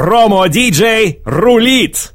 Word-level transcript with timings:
Промо-диджей 0.00 1.20
рулит! 1.26 2.14